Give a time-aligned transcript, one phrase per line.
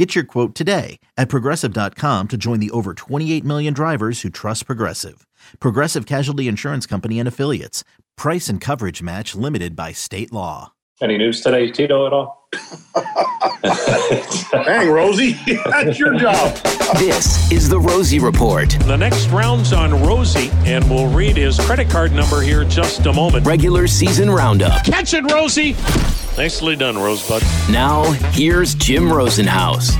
[0.00, 4.64] Get your quote today at progressive.com to join the over 28 million drivers who trust
[4.64, 5.26] Progressive.
[5.58, 7.84] Progressive Casualty Insurance Company and Affiliates.
[8.16, 10.72] Price and coverage match limited by state law.
[11.02, 12.48] Any news today, Tito, at all?
[14.64, 15.32] Dang, Rosie,
[15.66, 16.54] that's your job.
[16.94, 18.70] This is the Rosie Report.
[18.86, 23.04] The next round's on Rosie, and we'll read his credit card number here in just
[23.04, 23.46] a moment.
[23.46, 24.82] Regular season roundup.
[24.82, 25.76] Catch it, Rosie!
[26.36, 27.42] Nicely done, Rosebud.
[27.70, 29.90] Now, here's Jim Rosenhaus.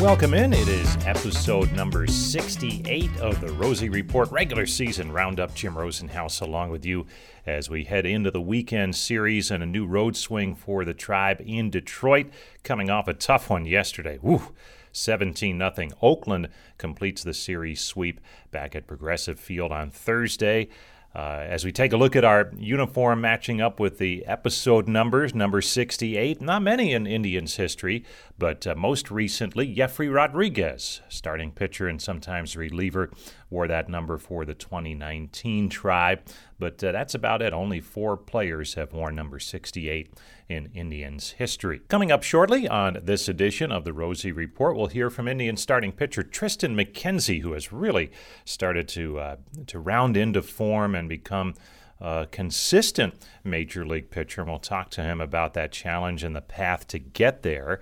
[0.00, 0.52] Welcome in.
[0.52, 5.54] It is episode number 68 of the Rosie Report regular season roundup.
[5.54, 7.06] Jim Rosenhaus along with you
[7.46, 11.40] as we head into the weekend series and a new road swing for the tribe
[11.46, 12.26] in Detroit,
[12.64, 14.18] coming off a tough one yesterday.
[14.20, 14.52] Woo!
[14.92, 15.88] 17 0.
[16.00, 16.48] Oakland
[16.78, 20.68] completes the series sweep back at Progressive Field on Thursday.
[21.14, 25.34] Uh, as we take a look at our uniform matching up with the episode numbers,
[25.34, 28.02] number 68, not many in Indians history,
[28.42, 33.08] but uh, most recently, Jefry Rodriguez, starting pitcher and sometimes reliever,
[33.50, 36.22] wore that number for the 2019 tribe.
[36.58, 37.52] But uh, that's about it.
[37.52, 40.12] Only four players have worn number 68
[40.48, 41.82] in Indians history.
[41.86, 45.92] Coming up shortly on this edition of the Rosie Report, we'll hear from Indian starting
[45.92, 48.10] pitcher Tristan McKenzie, who has really
[48.44, 49.36] started to uh,
[49.68, 51.54] to round into form and become
[52.00, 54.40] a consistent major league pitcher.
[54.40, 57.78] And we'll talk to him about that challenge and the path to get there.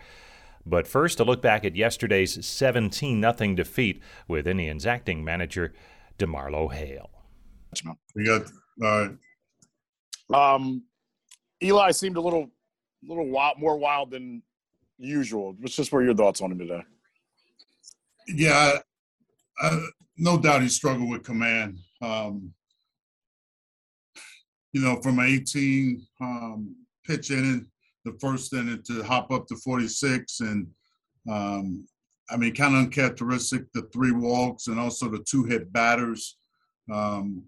[0.66, 5.72] But first, a look back at yesterday's 17 0 defeat with Indians acting manager
[6.18, 7.10] DeMarlo Hale.
[8.14, 8.42] We got
[8.82, 9.08] uh,
[10.34, 10.84] um,
[11.62, 12.50] Eli seemed a little,
[13.02, 14.42] little wild, more wild than
[14.98, 15.56] usual.
[15.58, 16.82] What's just what are your thoughts on him today?
[18.28, 18.78] Yeah,
[19.62, 19.80] uh,
[20.16, 21.78] no doubt he struggled with command.
[22.02, 22.52] Um,
[24.72, 27.66] you know, from an 18 um, pitch inning,
[28.04, 30.66] the first inning to hop up to 46, and
[31.30, 31.86] um,
[32.30, 36.38] I mean, kind of uncharacteristic the three walks and also the two hit batters.
[36.92, 37.44] Um,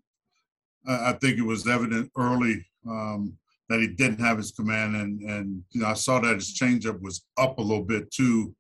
[0.87, 3.37] I, think it was evident early um,
[3.69, 7.01] that he didn't have his command, and and you know I saw that his changeup
[7.01, 8.55] was up a little bit too,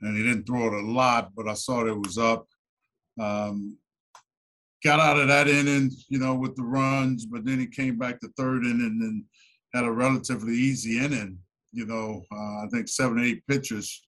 [0.00, 2.46] and he didn't throw it a lot, but I saw that it was up.
[3.20, 3.78] Um,
[4.84, 8.20] got out of that inning, you know, with the runs, but then he came back
[8.20, 9.24] to third inning and
[9.74, 11.38] had a relatively easy inning.
[11.72, 14.06] You know, uh, I think seven, eight pitches,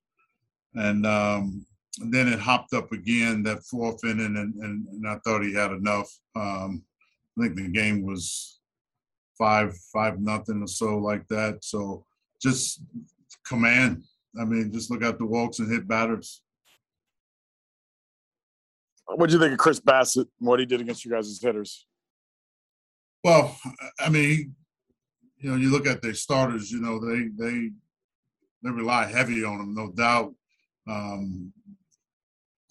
[0.74, 1.66] and, um,
[2.00, 5.54] and then it hopped up again that fourth inning, and, and, and I thought he
[5.54, 6.10] had enough.
[6.36, 6.84] Um,
[7.36, 8.60] I think the game was
[9.36, 11.58] five, five nothing or so like that.
[11.62, 12.04] So
[12.42, 12.82] just
[13.46, 14.02] command.
[14.38, 16.42] I mean, just look at the walks and hit batters.
[19.06, 21.40] What do you think of Chris Bassitt and what he did against you guys as
[21.40, 21.86] hitters?
[23.24, 23.56] Well,
[23.98, 24.54] I mean,
[25.40, 26.70] you know, you look at their starters.
[26.70, 27.70] You know, they they
[28.62, 30.34] they rely heavy on him, no doubt.
[30.88, 31.52] Um,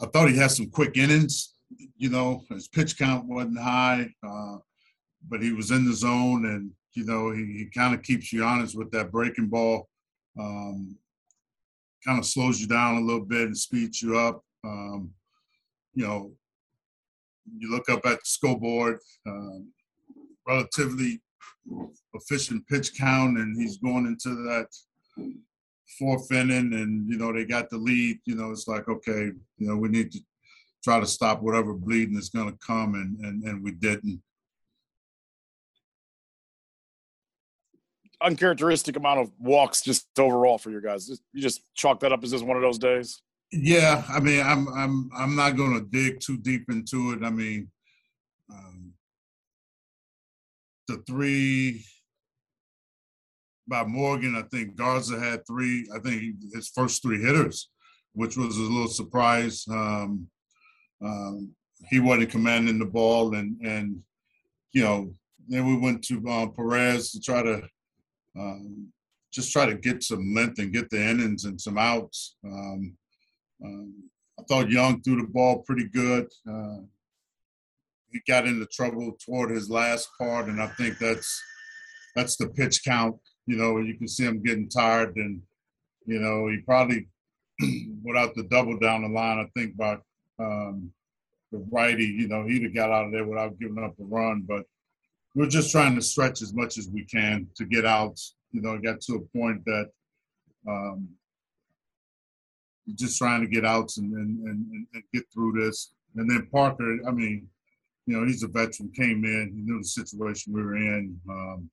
[0.02, 1.54] I thought he had some quick innings.
[1.98, 4.58] You know, his pitch count wasn't high, uh,
[5.28, 8.44] but he was in the zone, and you know, he, he kind of keeps you
[8.44, 9.88] honest with that breaking ball.
[10.40, 10.98] Um,
[12.06, 14.44] kind of slows you down a little bit and speeds you up.
[14.64, 15.12] Um,
[15.94, 16.32] you know,
[17.58, 19.72] you look up at the scoreboard, um,
[20.48, 21.22] relatively
[22.14, 24.68] efficient pitch count, and he's going into that
[25.98, 28.20] fourth inning, and you know they got the lead.
[28.26, 30.20] You know, it's like okay, you know we need to
[30.84, 34.22] try to stop whatever bleeding is going to come, and and and we didn't.
[38.20, 41.08] Uncharacteristic amount of walks just overall for your guys.
[41.34, 43.22] You just chalk that up as just one of those days.
[43.52, 47.24] Yeah, I mean, I'm I'm I'm not going to dig too deep into it.
[47.24, 47.70] I mean,
[48.52, 48.94] um,
[50.88, 51.84] the three
[53.68, 55.88] by Morgan, I think Garza had three.
[55.94, 57.70] I think his first three hitters,
[58.14, 59.66] which was a little surprise.
[59.70, 60.28] Um,
[61.04, 61.52] um,
[61.90, 64.02] he wasn't commanding the ball, and and
[64.72, 65.14] you know,
[65.48, 67.62] then we went to uh, Perez to try to
[68.38, 68.88] um,
[69.32, 72.38] just try to get some length and get the innings and some outs.
[72.46, 72.96] Um,
[73.64, 73.94] um,
[74.40, 76.28] I thought Young threw the ball pretty good.
[76.50, 76.80] Uh,
[78.12, 81.42] he got into trouble toward his last part, and I think that's
[82.16, 83.18] that's the pitch count.
[83.46, 85.42] You know, you can see him getting tired, and
[86.06, 87.08] you know he probably
[88.04, 89.98] without the double down the line, I think by
[90.40, 90.92] um,
[91.52, 94.44] the righty, you know, he'd have got out of there without giving up a run.
[94.48, 94.64] But
[95.36, 98.20] we're just trying to stretch as much as we can to get out.
[98.52, 99.90] You know, got to a point that
[100.68, 101.10] um,
[102.96, 105.94] just trying to get outs and, and, and, and get through this.
[106.16, 107.48] And then Parker, I mean,
[108.08, 111.20] you know, he's a veteran, came in, he knew the situation we were in.
[111.30, 111.70] Um,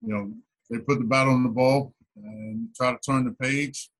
[0.00, 0.32] you know,
[0.70, 3.90] they put the bat on the ball and try to turn the page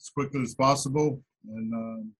[0.00, 2.12] as quickly as possible and, um,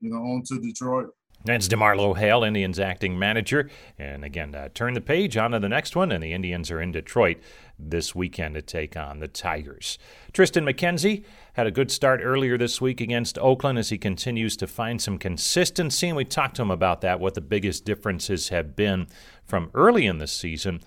[0.00, 1.08] you know, on to Detroit.
[1.42, 3.70] That's DeMarlo Hale, Indians acting manager.
[3.98, 6.82] And again, uh, turn the page on to the next one, and the Indians are
[6.82, 7.38] in Detroit
[7.78, 9.98] this weekend to take on the Tigers.
[10.34, 14.66] Tristan McKenzie had a good start earlier this week against Oakland as he continues to
[14.66, 16.08] find some consistency.
[16.08, 19.06] And we talked to him about that, what the biggest differences have been
[19.42, 20.80] from early in the season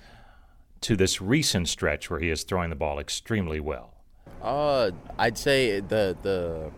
[0.82, 3.96] to this recent stretch where he is throwing the ball extremely well.
[4.42, 6.70] Uh, I'd say the the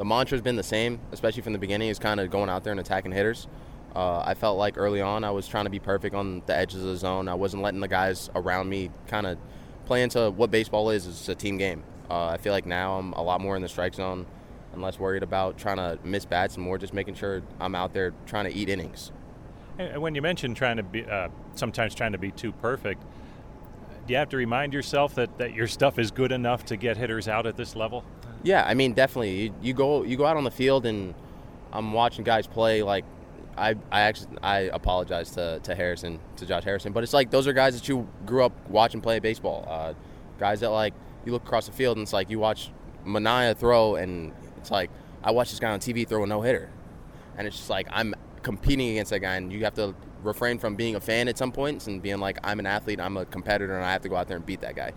[0.00, 2.70] the mantra's been the same, especially from the beginning, is kind of going out there
[2.70, 3.46] and attacking hitters.
[3.94, 6.82] Uh, I felt like early on I was trying to be perfect on the edges
[6.82, 7.28] of the zone.
[7.28, 9.36] I wasn't letting the guys around me kind of
[9.84, 11.06] play into what baseball is.
[11.06, 11.82] It's a team game.
[12.08, 14.24] Uh, I feel like now I'm a lot more in the strike zone
[14.72, 17.92] and less worried about trying to miss bats and more just making sure I'm out
[17.92, 19.12] there trying to eat innings.
[19.78, 23.02] And when you mentioned trying to be, uh, sometimes trying to be too perfect,
[24.06, 26.96] do you have to remind yourself that, that your stuff is good enough to get
[26.96, 28.02] hitters out at this level?
[28.42, 29.42] Yeah, I mean, definitely.
[29.42, 31.14] You, you go you go out on the field and
[31.72, 33.04] I'm watching guys play like
[33.56, 37.46] I, I actually I apologize to, to Harrison to Josh Harrison, but it's like those
[37.46, 39.66] are guys that you grew up watching play baseball.
[39.68, 39.94] Uh,
[40.38, 40.94] guys that like
[41.24, 42.70] you look across the field and it's like you watch
[43.06, 44.90] Manaea throw and it's like
[45.22, 46.70] I watch this guy on TV throw a no hitter,
[47.36, 50.76] and it's just like I'm competing against that guy, and you have to refrain from
[50.76, 53.76] being a fan at some points and being like I'm an athlete, I'm a competitor,
[53.76, 54.92] and I have to go out there and beat that guy.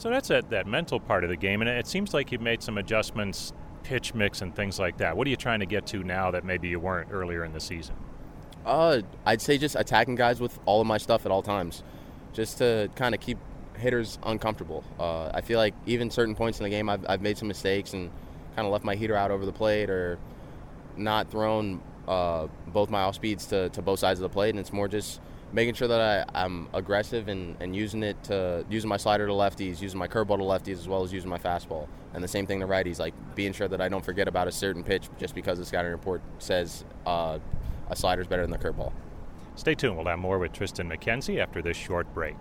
[0.00, 2.62] So that's that, that mental part of the game, and it seems like you've made
[2.62, 3.52] some adjustments,
[3.82, 5.14] pitch mix and things like that.
[5.14, 7.60] What are you trying to get to now that maybe you weren't earlier in the
[7.60, 7.94] season?
[8.64, 11.82] Uh, I'd say just attacking guys with all of my stuff at all times,
[12.32, 13.36] just to kind of keep
[13.76, 14.84] hitters uncomfortable.
[14.98, 17.92] Uh, I feel like even certain points in the game, I've, I've made some mistakes
[17.92, 18.10] and
[18.56, 20.18] kind of left my heater out over the plate or
[20.96, 24.60] not thrown uh, both my off speeds to, to both sides of the plate, and
[24.60, 25.20] it's more just
[25.52, 29.32] making sure that I, am aggressive and, and using it to using my slider to
[29.32, 31.88] lefties, using my curveball to lefties, as well as using my fastball.
[32.14, 34.52] And the same thing to righties, like being sure that I don't forget about a
[34.52, 37.38] certain pitch just because the scouting report says uh,
[37.88, 38.92] a slider is better than the curveball.
[39.56, 39.96] Stay tuned.
[39.96, 42.36] We'll have more with Tristan McKenzie after this short break.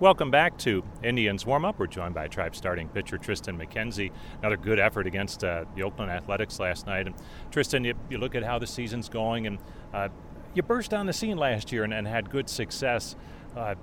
[0.00, 1.78] Welcome back to Indians Warm Up.
[1.78, 4.10] We're joined by Tribe starting pitcher Tristan McKenzie.
[4.40, 7.06] Another good effort against uh, the Oakland Athletics last night.
[7.06, 7.14] And
[7.52, 9.58] Tristan, you, you, look at how the season's going, and
[9.92, 10.08] uh,
[10.54, 13.16] you burst on the scene last year and, and had good success.
[13.56, 13.74] Uh,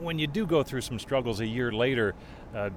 [0.00, 2.14] when you do go through some struggles a year later,
[2.54, 2.70] uh,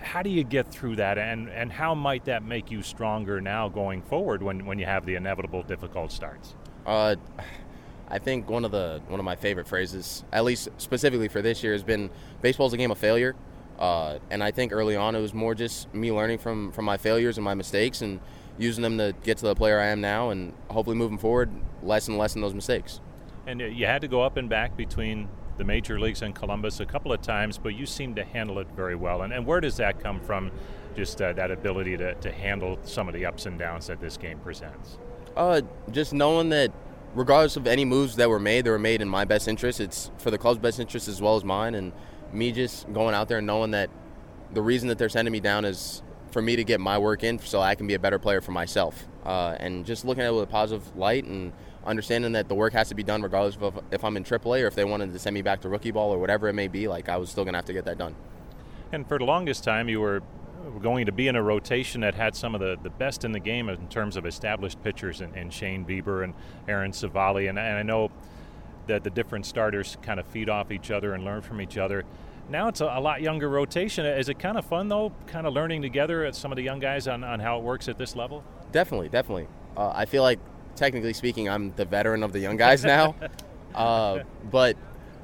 [0.00, 3.68] how do you get through that, and, and how might that make you stronger now
[3.68, 6.54] going forward when, when you have the inevitable difficult starts?
[6.84, 7.16] Uh,
[8.08, 11.62] I think one of the one of my favorite phrases, at least specifically for this
[11.62, 12.10] year, has been
[12.42, 13.34] baseball's a game of failure.
[13.78, 16.98] Uh, and I think early on it was more just me learning from from my
[16.98, 18.20] failures and my mistakes and
[18.58, 21.50] using them to get to the player I am now, and hopefully moving forward,
[21.82, 23.00] less and less in those mistakes.
[23.46, 26.80] And uh, you had to go up and back between the major leagues and Columbus
[26.80, 29.22] a couple of times, but you seem to handle it very well.
[29.22, 30.50] And, and where does that come from?
[30.96, 34.16] Just uh, that ability to, to handle some of the ups and downs that this
[34.16, 34.98] game presents?
[35.36, 35.60] Uh,
[35.90, 36.72] just knowing that
[37.14, 39.80] regardless of any moves that were made, they were made in my best interest.
[39.80, 41.74] It's for the club's best interest as well as mine.
[41.74, 41.92] And
[42.32, 43.90] me just going out there and knowing that
[44.52, 46.02] the reason that they're sending me down is
[46.34, 48.50] for me to get my work in so I can be a better player for
[48.50, 49.06] myself.
[49.24, 51.52] Uh, and just looking at it with a positive light and
[51.86, 54.66] understanding that the work has to be done regardless of if I'm in AAA or
[54.66, 56.88] if they wanted to send me back to rookie ball or whatever it may be,
[56.88, 58.16] like I was still going to have to get that done.
[58.90, 60.22] And for the longest time, you were
[60.82, 63.40] going to be in a rotation that had some of the, the best in the
[63.40, 66.34] game in terms of established pitchers and, in Shane Bieber and
[66.66, 67.48] Aaron Civale.
[67.48, 68.10] And, and I know
[68.88, 72.04] that the different starters kind of feed off each other and learn from each other.
[72.48, 74.04] Now it's a, a, lot younger rotation.
[74.04, 76.78] Is it kind of fun though, kind of learning together at some of the young
[76.78, 78.44] guys on, on how it works at this level?
[78.72, 79.48] Definitely, definitely.
[79.76, 80.38] Uh, I feel like,
[80.76, 83.14] technically speaking, I'm the veteran of the young guys now.
[83.74, 84.20] uh,
[84.50, 84.76] but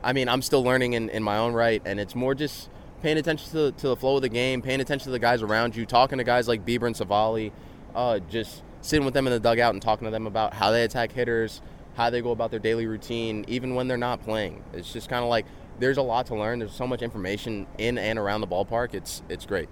[0.03, 2.71] I mean, I'm still learning in, in my own right, and it's more just
[3.03, 5.77] paying attention to, to the flow of the game, paying attention to the guys around
[5.77, 7.53] you, talking to guys like Bieber and Civale,
[7.95, 10.85] uh, just sitting with them in the dugout and talking to them about how they
[10.85, 11.61] attack hitters,
[11.95, 14.63] how they go about their daily routine, even when they're not playing.
[14.73, 15.47] It's just kind of like
[15.81, 16.61] there's a lot to learn.
[16.61, 18.95] There's so much information in and around the ballpark.
[18.95, 19.69] It's it's great.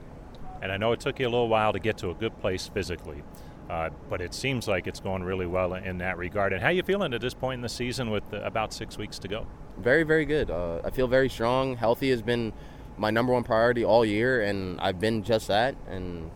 [0.60, 2.66] And I know it took you a little while to get to a good place
[2.66, 3.22] physically,
[3.70, 6.52] uh, but it seems like it's going really well in that regard.
[6.52, 9.28] And how you feeling at this point in the season with about six weeks to
[9.28, 9.46] go?
[9.76, 10.50] Very, very good.
[10.50, 11.76] Uh, I feel very strong.
[11.76, 12.52] Healthy has been
[12.96, 15.76] my number one priority all year, and I've been just that.
[15.88, 16.32] And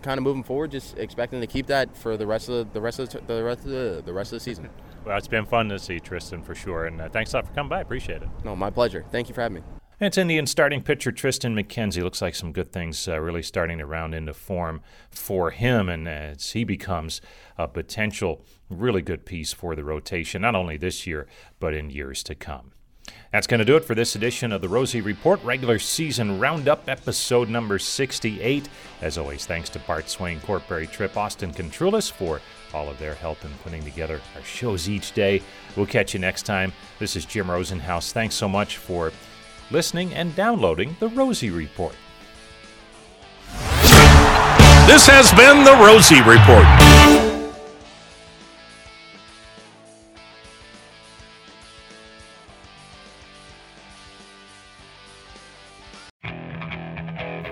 [0.00, 2.80] kind of moving forward, just expecting to keep that for the rest of the, the
[2.80, 4.70] rest of the, the rest of the, the rest of the season.
[5.04, 7.54] Well, it's been fun to see Tristan for sure, and uh, thanks a lot for
[7.54, 7.80] coming by.
[7.80, 8.28] Appreciate it.
[8.44, 9.04] No, my pleasure.
[9.10, 9.62] Thank you for having me.
[10.00, 12.04] It's Indian starting pitcher Tristan McKenzie.
[12.04, 16.06] Looks like some good things uh, really starting to round into form for him, and
[16.06, 17.20] as he becomes
[17.56, 21.26] a potential really good piece for the rotation, not only this year,
[21.58, 22.72] but in years to come.
[23.32, 26.88] That's going to do it for this edition of the Rosie Report, regular season roundup,
[26.88, 28.68] episode number 68.
[29.02, 32.40] As always, thanks to Bart Swain, Court Berry-Tripp, Austin Contrulis for
[32.72, 35.42] all of their help in putting together our shows each day.
[35.76, 36.72] We'll catch you next time.
[36.98, 38.12] This is Jim Rosenhaus.
[38.12, 39.12] Thanks so much for
[39.70, 41.94] listening and downloading the Rosie Report.
[44.86, 47.27] This has been the Rosie Report.